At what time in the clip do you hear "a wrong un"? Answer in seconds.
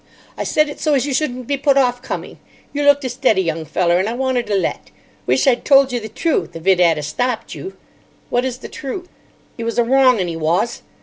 9.77-10.27